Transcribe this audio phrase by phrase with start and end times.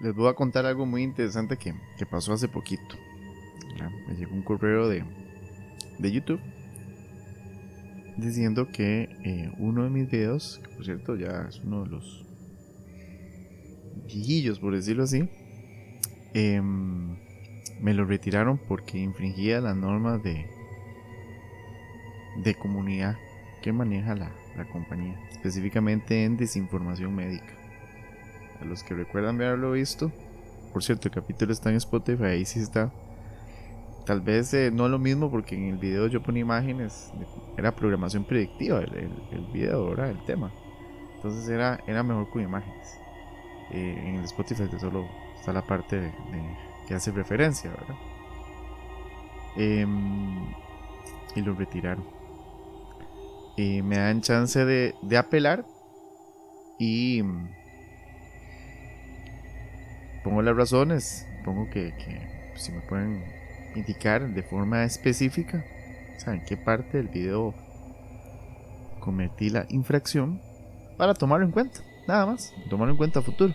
[0.00, 1.74] les voy a contar algo muy interesante que,
[2.06, 2.96] pasó hace poquito.
[4.08, 5.04] Me llegó un correo de,
[5.98, 6.40] de YouTube
[8.16, 12.26] diciendo que eh, uno de mis videos, que por cierto ya es uno de los
[14.06, 15.28] viejillos, por decirlo así,
[16.34, 17.16] em,
[17.80, 20.46] me lo retiraron porque infringía las normas de,
[22.42, 23.16] de comunidad
[23.62, 27.57] que maneja la, la compañía, específicamente en desinformación médica.
[28.60, 30.10] A los que recuerdan haberlo visto,
[30.72, 32.92] por cierto, el capítulo está en Spotify, ahí sí está
[34.08, 37.12] Tal vez eh, no lo mismo porque en el video yo ponía imágenes,
[37.58, 40.50] era programación predictiva el, video, era el tema.
[41.16, 42.98] Entonces era, era mejor con imágenes.
[43.70, 45.06] Eh, en el Spotify solo
[45.38, 46.12] está la parte de,
[46.86, 47.96] que hace referencia, ¿verdad?
[49.56, 50.54] Em,
[51.36, 52.06] y lo retiraron.
[53.58, 55.66] Y me dan chance de, apelar
[56.78, 57.22] y
[60.24, 63.24] pongo las razones, pongo que, que si me pueden
[63.74, 65.64] indicar de forma específica
[66.26, 67.54] en qué parte del video
[69.00, 70.40] cometí la infracción
[70.96, 73.54] para tomarlo en cuenta, nada más, tomarlo en cuenta futuro.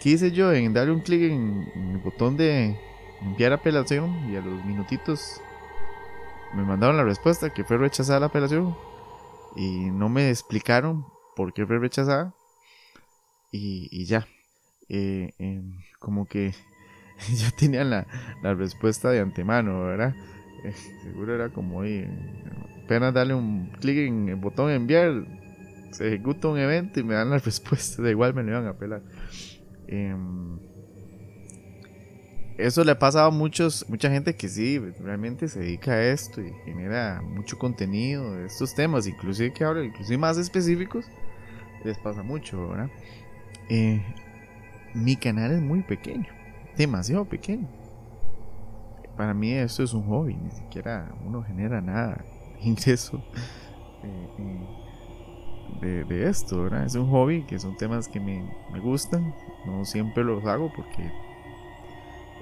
[0.00, 2.78] ¿Qué hice yo en darle un clic en, el botón de
[3.20, 5.40] enviar apelación y a los minutitos
[6.54, 8.76] me mandaron la respuesta que fue rechazada la apelación
[9.56, 12.34] y no me explicaron por qué fue rechazada
[13.50, 14.26] y, ya.
[14.88, 16.54] Eh, em, como que
[17.34, 18.06] ya tenían la,
[18.54, 20.14] respuesta de antemano, ¿verdad?
[20.64, 20.72] Eh,
[21.02, 21.82] seguro era como
[22.84, 25.24] apenas darle un clic en el botón enviar,
[25.92, 28.74] se ejecuta un evento y me dan la respuesta, de igual me lo iban a
[28.74, 29.02] pelar.
[29.86, 30.58] Em,
[32.58, 36.40] eso le ha pasado a muchos, mucha gente que sí, realmente se dedica a esto
[36.40, 41.06] y genera mucho contenido de estos temas, inclusive que hablo, inclusive más específicos,
[41.84, 42.90] les pasa mucho, ¿verdad?
[43.68, 44.02] Eh,
[44.98, 46.38] mi canal es muy pequeño
[46.78, 47.68] demasiado pequeño.
[49.16, 52.24] Para mí esto es un hobby, ni siquiera uno genera nada
[52.62, 53.20] ingreso
[54.04, 54.28] eh,
[55.82, 56.84] eh, de, esto, ¿verdad?
[56.84, 59.34] Es un hobby que son temas que me, me gustan,
[59.66, 61.10] no siempre los hago porque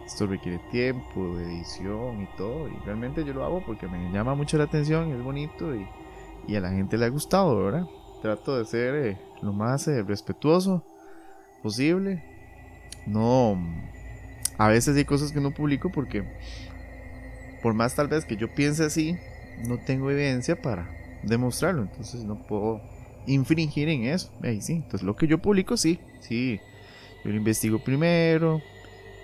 [0.05, 4.34] esto requiere tiempo, de edición y todo, y realmente yo lo hago porque me llama
[4.34, 5.89] mucho la atención, es bonito y,
[6.47, 7.87] y a la gente le ha gustado, ¿verdad?
[8.21, 10.84] Trato de ser eh, lo más respetuoso
[11.62, 12.35] posible,
[13.06, 13.59] no
[14.59, 16.25] a veces hay cosas que no publico porque
[17.62, 19.19] por más tal vez que yo piense así,
[19.67, 20.89] no tengo evidencia para
[21.22, 22.81] demostrarlo, entonces no puedo
[23.27, 24.31] infringir en eso.
[24.43, 26.61] Ahí sí, entonces lo que yo publico sí, sí,
[27.25, 28.62] yo lo investigo primero,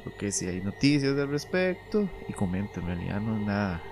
[0.04, 3.82] lo que si hay noticias al respecto y comento, en realidad no es nada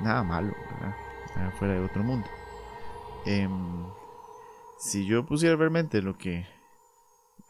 [0.00, 0.54] nada malo,
[1.36, 2.26] Nada fuera de otro mundo.
[3.26, 3.84] Em,
[4.78, 6.46] si yo pusiera realmente lo que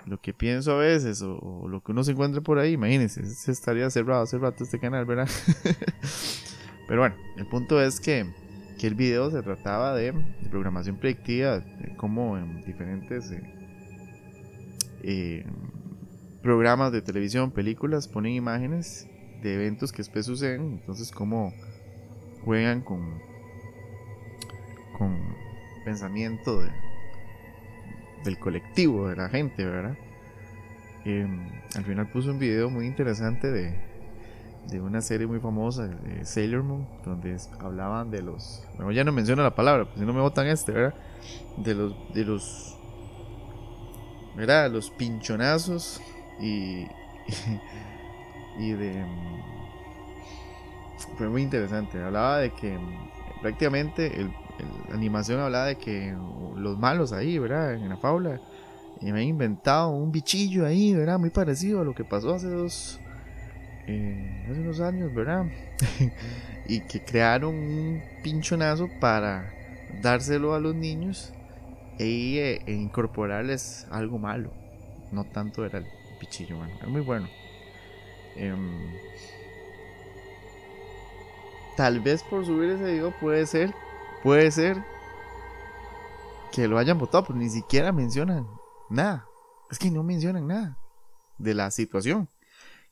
[0.07, 3.51] lo que pienso a veces o, lo que uno se encuentra por ahí, imagínense, se
[3.51, 5.29] estaría cerrado hace rato este canal, ¿verdad?
[6.89, 8.27] Pero bueno, el punto es que,
[8.79, 10.15] que el video se trataba de,
[10.51, 13.43] programación predictiva, de cómo en diferentes eh,
[15.03, 15.45] eh,
[16.41, 19.09] programas de televisión, películas, ponen imágenes
[19.43, 21.53] de eventos que después suceden, entonces cómo
[22.45, 23.21] juegan con,
[24.97, 25.35] con
[25.85, 26.71] pensamiento de,
[28.27, 29.97] del colectivo, de la gente, ¿verdad?
[31.05, 33.75] Em, al final puso un video muy interesante de,
[34.69, 38.63] de una serie muy famosa de Sailor Moon, donde hablaban de los.
[38.77, 40.95] Bueno, ya no menciono la palabra, pues si no me votan este, ¿verdad?
[41.57, 41.95] De los.
[42.13, 42.77] De los.
[44.37, 44.71] ¿Verdad?
[44.71, 46.03] Los pinchonazos
[46.41, 46.87] y.
[48.59, 49.05] y de.
[51.17, 52.03] Fue muy interesante.
[52.03, 52.77] Hablaba de que
[53.47, 54.29] prácticamente
[54.89, 56.13] la animación hablaba de que
[56.57, 57.75] los malos ahí, ¿verdad?
[57.75, 58.41] En la faula.
[59.01, 61.17] Me han inventado un bichillo ahí, ¿verdad?
[61.21, 62.99] Muy parecido a lo que pasó hace dos.
[63.87, 65.45] Eh, hace unos años, ¿verdad?
[66.67, 69.53] y que crearon un pinchonazo para
[70.03, 71.33] dárselo a los niños
[72.01, 74.51] e, e, incorporarles algo malo.
[75.13, 75.87] No tanto era el
[76.19, 77.29] bichillo, bueno, es muy bueno.
[78.35, 78.91] Em,
[81.77, 83.75] tal vez por subir ese video puede ser
[84.23, 84.83] puede ser
[86.53, 88.47] que lo hayan votado, pero ni siquiera mencionan
[88.89, 89.27] nada.
[89.71, 90.79] Es que no mencionan nada
[91.39, 92.29] de la situación.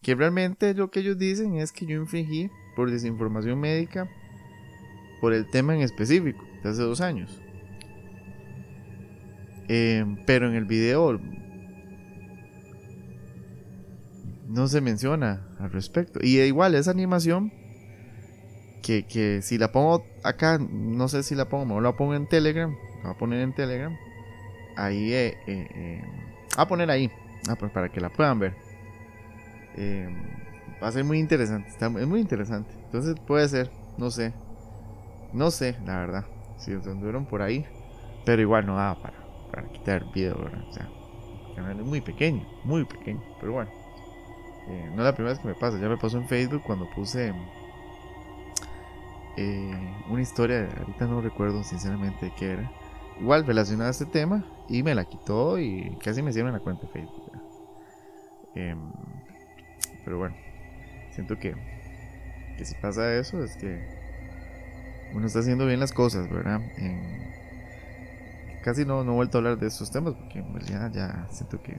[0.02, 4.08] Que realmente lo que ellos dicen es que yo infringí por desinformación médica
[5.20, 7.40] por el tema en específico de hace dos años.
[9.68, 11.18] Em, pero en el video
[14.46, 16.20] no se menciona al respecto.
[16.22, 17.63] Y igual, esa animación
[18.84, 22.70] que, si la pongo acá, no sé si la pongo, mejor la pongo en Telegram,
[22.98, 23.96] la voy a poner en Telegram.
[24.76, 26.04] Ahí, eh, eh, eh
[26.56, 27.10] a poner ahí,
[27.48, 28.54] Ah, pues para que la puedan ver.
[29.76, 30.08] Eh,
[30.82, 31.68] va a ser muy interesante.
[31.68, 32.72] Está, es muy interesante.
[32.84, 34.32] Entonces puede ser, no sé.
[35.32, 36.24] No sé, la verdad.
[36.56, 37.66] Si os anduvieron por ahí.
[38.24, 39.16] Pero igual no daba para,
[39.50, 40.64] para quitar video, ¿verdad?
[40.68, 40.88] O sea,
[41.48, 43.22] el canal es muy pequeño, muy pequeño.
[43.40, 43.70] Pero bueno.
[44.66, 45.78] No es la primera vez que me pasa.
[45.78, 47.34] Ya me pasó en Facebook cuando puse
[49.36, 50.68] eh, una historia.
[50.78, 52.70] Ahorita no recuerdo sinceramente qué era.
[53.20, 54.44] Igual relacionada a este tema.
[54.68, 57.32] Y me la quitó y casi me hicieron la cuenta de Facebook.
[58.54, 58.76] Eh,
[60.04, 60.36] pero bueno,
[61.12, 61.54] siento que,
[62.56, 64.04] que si pasa eso es que
[65.12, 66.60] uno está haciendo bien las cosas, ¿verdad?
[68.62, 71.62] casi no, no he vuelto a hablar de estos temas porque en realidad ya siento
[71.62, 71.76] que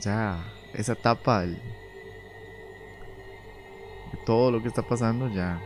[0.00, 0.42] ya
[0.74, 1.58] esa etapa de
[4.24, 5.60] todo lo que está pasando ya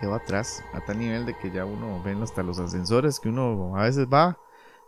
[0.00, 3.76] quedó atrás a tal nivel de que ya uno ve hasta los ascensores que uno
[3.76, 4.38] a veces va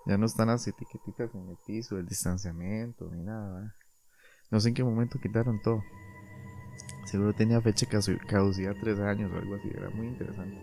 [0.07, 3.75] ya no están las etiquetitas en el piso el distanciamiento ni nada
[4.51, 5.83] no sé en qué momento quitaron todo.
[7.07, 10.57] Seguro tenía fecha de caducidad tres años o algo así era muy interesante.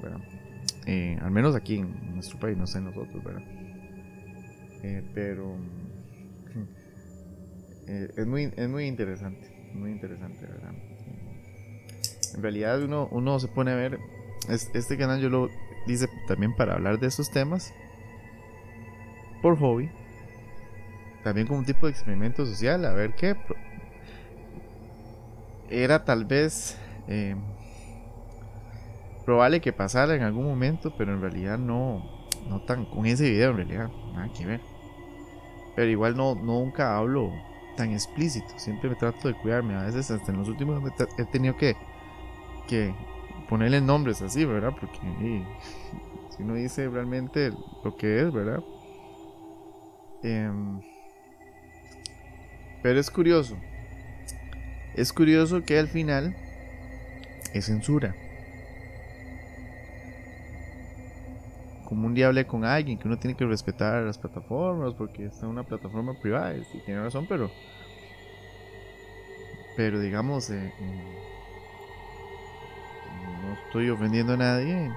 [0.00, 0.20] Bueno,
[0.86, 3.42] eh, al menos aquí en nuestro país no sé nosotros verdad
[4.84, 5.56] eh, pero
[7.88, 10.72] eh, es, muy, es muy interesante, muy interesante, ¿verdad?
[12.34, 13.98] En realidad uno, uno se pone a ver,
[14.48, 15.48] este canal yo lo
[15.86, 17.72] hice también para hablar de esos temas,
[19.42, 19.90] por hobby,
[21.24, 23.36] también como un tipo de experimento social, a ver qué
[25.70, 26.78] era tal vez
[27.08, 27.36] eh,
[29.24, 32.02] probable que pasara en algún momento, pero en realidad no,
[32.48, 34.60] no tan con ese video en realidad, nada que ver.
[35.76, 37.30] Pero igual no, nunca hablo
[37.78, 38.58] tan explícito.
[38.58, 39.74] Siempre me trato de cuidarme.
[39.76, 40.82] A veces hasta en los últimos
[41.16, 41.76] he tenido que,
[42.66, 42.92] que
[43.48, 44.72] ponerle nombres así, ¿verdad?
[44.78, 44.98] Porque
[46.36, 47.52] si uno dice realmente
[47.84, 48.62] lo que es, ¿verdad?
[50.24, 50.80] Em,
[52.82, 53.56] pero es curioso.
[54.94, 56.34] Es curioso que al final
[57.54, 58.16] es censura.
[61.88, 65.46] Como un día hablé con alguien que uno tiene que respetar las plataformas porque está
[65.46, 67.50] en una plataforma privada y tiene razón, pero
[69.74, 71.16] pero digamos eh, mm,
[73.42, 74.90] no estoy ofendiendo a nadie.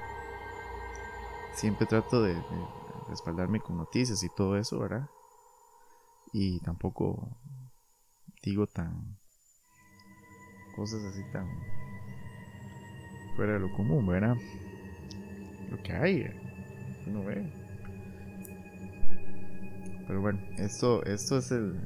[1.54, 2.36] Siempre trato de,
[3.08, 5.08] respaldarme con noticias y todo eso, ¿verdad?
[6.34, 7.38] Y tampoco
[8.44, 9.18] digo tan
[10.76, 11.48] cosas así tan
[13.38, 14.36] fuera de lo común, ¿verdad?
[15.70, 16.41] Lo que hay.
[17.08, 17.46] Uno ve.
[20.08, 21.80] Pero bueno, esto, esto es el.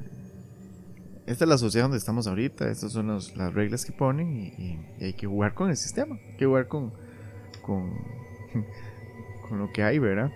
[1.26, 2.68] Esta es la sociedad donde estamos ahorita.
[2.70, 6.16] Estas son las reglas que ponen y, hay que jugar con el sistema.
[6.30, 6.92] Hay que jugar con.
[7.62, 7.92] con.
[9.48, 10.30] con lo que hay, ¿verdad?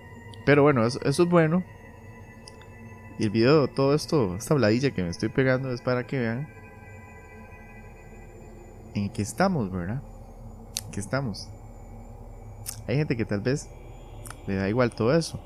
[0.47, 1.65] Pero bueno, eso, eso es bueno.
[3.19, 6.49] Y el video, todo esto, esta bladilla que me estoy pegando es para que vean
[8.95, 10.03] en qué estamos, ¿verdad?
[10.87, 11.49] ¿En qué estamos?
[12.87, 13.69] Hay gente que tal vez
[14.47, 15.39] le da igual todo eso.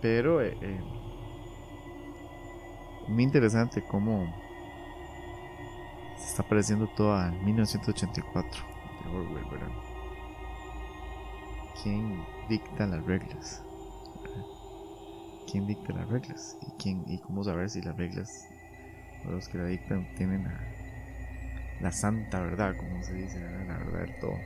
[0.00, 0.80] Pero eh, eh,
[3.08, 4.26] muy interesante cómo
[6.18, 8.64] se está pareciendo todo a 1984
[9.02, 9.68] de Orwell, ¿verdad?
[11.82, 13.62] ¿Quién dicta las reglas?
[15.50, 16.56] ¿Quién dicta las reglas?
[16.62, 18.48] ¿Y, quién, y cómo saber si las reglas
[19.26, 20.60] o los que la dictan tienen la,
[21.80, 24.38] la santa verdad, como se dice, la verdad del todo?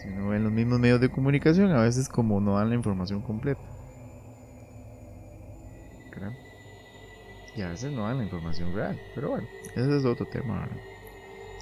[0.00, 2.74] Si uno ve en los mismos medios de comunicación, a veces como no dan la
[2.74, 3.60] información completa.
[7.56, 9.00] Y a veces no dan la información real.
[9.14, 10.68] Pero bueno, ese es otro tema.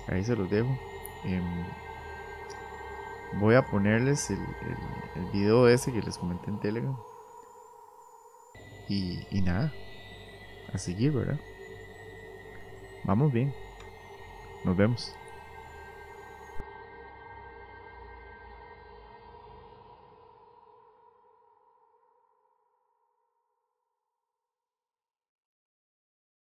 [0.07, 0.79] Ahí se los dejo.
[1.25, 1.65] Em,
[3.41, 6.97] voy a ponerles el, el, video ese que les comenté en Telegram.
[8.89, 9.73] Y, y nada,
[10.73, 11.39] a seguir, ¿verdad?
[13.05, 13.55] Vamos bien.
[14.65, 15.15] Nos vemos.